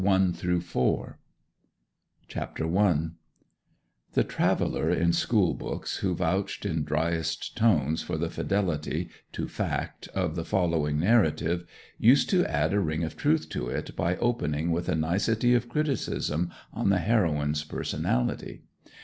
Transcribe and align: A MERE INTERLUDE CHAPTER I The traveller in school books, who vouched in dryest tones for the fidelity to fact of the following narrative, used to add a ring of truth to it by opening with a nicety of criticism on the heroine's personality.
A 0.01 0.03
MERE 0.03 0.15
INTERLUDE 0.29 1.13
CHAPTER 2.27 2.75
I 2.75 3.09
The 4.13 4.23
traveller 4.23 4.89
in 4.89 5.13
school 5.13 5.53
books, 5.53 5.97
who 5.97 6.15
vouched 6.15 6.65
in 6.65 6.83
dryest 6.83 7.55
tones 7.55 8.01
for 8.01 8.17
the 8.17 8.31
fidelity 8.31 9.09
to 9.33 9.47
fact 9.47 10.07
of 10.07 10.35
the 10.35 10.43
following 10.43 10.99
narrative, 10.99 11.67
used 11.99 12.31
to 12.31 12.43
add 12.47 12.73
a 12.73 12.79
ring 12.79 13.03
of 13.03 13.15
truth 13.15 13.47
to 13.49 13.69
it 13.69 13.95
by 13.95 14.15
opening 14.15 14.71
with 14.71 14.89
a 14.89 14.95
nicety 14.95 15.53
of 15.53 15.69
criticism 15.69 16.51
on 16.73 16.89
the 16.89 16.97
heroine's 16.97 17.63
personality. 17.63 18.63